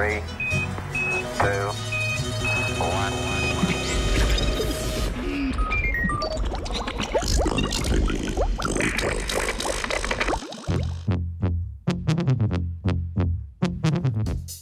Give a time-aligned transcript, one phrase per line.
[0.00, 0.22] Three,
[1.38, 1.66] two,
[2.80, 3.12] one.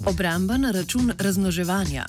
[0.06, 2.06] Obramba na račun razmnoževanja.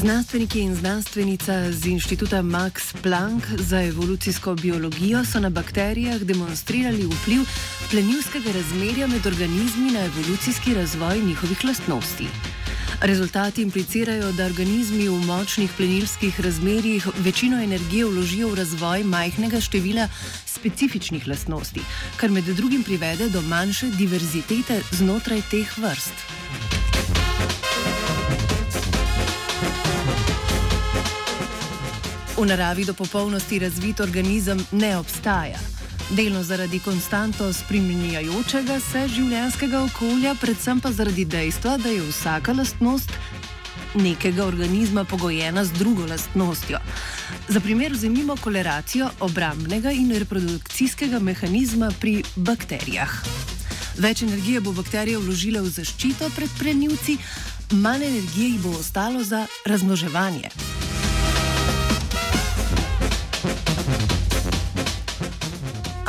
[0.00, 7.40] Znanstveniki in znanstvenica z inštituta Max Planck za evolucijsko biologijo so na bakterijah demonstrirali vpliv
[7.90, 12.26] plenilskega razmerja med organizmi na evolucijski razvoj njihovih lastnosti.
[13.00, 20.08] Rezultati implicirajo, da organizmi v močnih plenilskih razmerjih večino energije vložijo v razvoj majhnega števila
[20.46, 21.80] specifičnih lastnosti,
[22.16, 26.14] kar med drugim privede do manjše diverzitete znotraj teh vrst.
[32.40, 35.58] V naravi do popolnosti razvit organizem ne obstaja.
[36.10, 43.12] Delno zaradi konstantno spreminjajočega se življenjskega okolja, predvsem pa zaradi dejstva, da je vsaka lastnost
[43.94, 46.80] nekega organizma pogojena z drugo lastnostjo.
[47.48, 53.20] Za primer vzemimo koleracijo obrambnega in reprodukcijskega mehanizma pri bakterijah.
[54.00, 57.18] Več energije bo bakterija vložila v zaščito pred prenilci,
[57.84, 60.88] manj energije ji bo ostalo za razmnoževanje.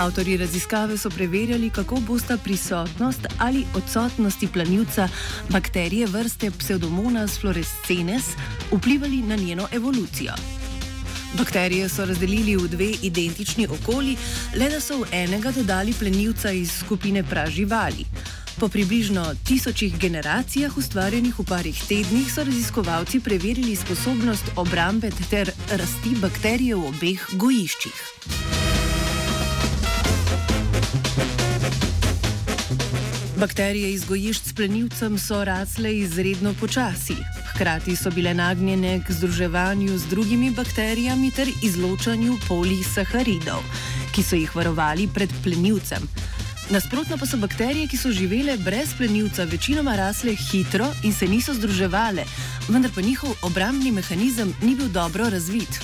[0.02, 5.10] Avtori raziskave so preverjali, kako bosta prisotnost ali odsotnosti planilca
[5.50, 8.24] bakterije vrste Pseudomonas fluorescenes
[8.72, 10.34] vplivali na njeno evolucijo.
[11.38, 14.18] Bakterije so razdelili v dve identični okolji,
[14.56, 18.06] le da so v enega dodali plenilca iz skupine praživali.
[18.60, 26.16] Po približno tisočih generacijah ustvarjenih v parih tednih so raziskovalci preverili sposobnost obrambe ter rasti
[26.22, 28.41] bakterije v obeh gojiščih.
[33.42, 37.16] Bakterije iz gojišč s plenilcem so rasle izredno počasi.
[37.50, 43.66] Hkrati so bile nagnjene k združevanju z drugimi bakterijami ter izločanju polisaharidov,
[44.14, 46.06] ki so jih varovali pred plenilcem.
[46.70, 51.58] Nasprotno pa so bakterije, ki so živele brez plenilca, večinoma rasle hitro in se niso
[51.58, 52.28] združevale,
[52.70, 55.82] vendar pa njihov obrambni mehanizem ni bil dobro razvit.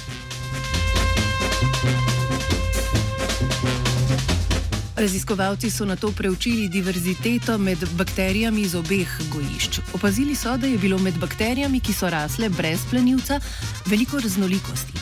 [4.98, 9.80] Raziskovalci so na to preučili diverziteto med bakterijami iz obeh gojišč.
[9.94, 13.40] Opazili so, da je bilo med bakterijami, ki so rasle brez plenilca,
[13.86, 14.94] veliko raznolikosti.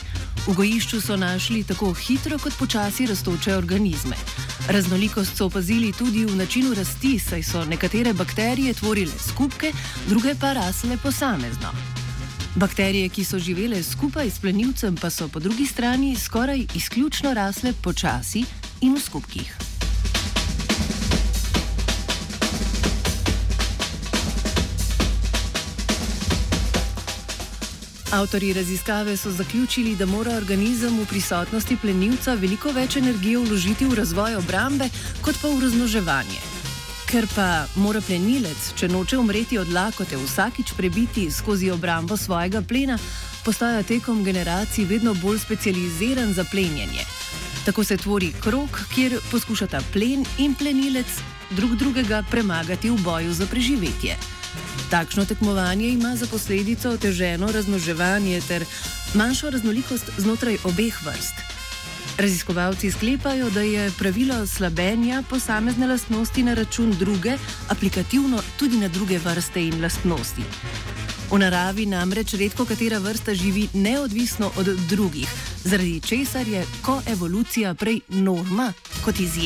[0.47, 4.15] V gojišču so našli tako hitro kot počasi rastoče organizme.
[4.69, 9.71] Raznolikost so opazili tudi v načinu rasti, saj so nekatere bakterije tvorile skupke,
[10.09, 11.71] druge pa rasle posamezno.
[12.55, 17.73] Bakterije, ki so živele skupaj s plenilcem, pa so po drugi strani skoraj izključno rasle
[17.83, 18.43] počasi
[18.81, 19.74] in v skupkih.
[28.11, 33.97] Avtori raziskave so zaključili, da mora organizem v prisotnosti plenilca veliko več energije vložiti v
[33.97, 34.89] razvoj obrambe,
[35.21, 36.39] kot pa v razmnoževanje.
[37.09, 42.97] Ker pa mora plenilec, če noče umreti od lakote, vsakič prebiti skozi obrambo svojega plena,
[43.45, 47.05] postaja tekom generacij vedno bolj specializiran za plenjenje.
[47.65, 53.45] Tako se tvori krok, kjer poskušata plen in plenilec drug drugega premagati v boju za
[53.45, 54.34] preživetje.
[54.89, 58.65] Takšno tekmovanje ima za posledico oteženo razmnoževanje ter
[59.13, 61.33] manjšo raznolikost znotraj obeh vrst.
[62.17, 67.37] Raziskovalci sklepajo, da je pravilo slabenja posamezne lastnosti na račun druge
[67.69, 70.41] aplikativno tudi na druge vrste in lastnosti.
[71.31, 75.27] V naravi namreč redko katera vrsta živi neodvisno od drugih,
[75.63, 78.73] zaradi česar je koevolucija prej norma
[79.05, 79.43] kot izjema.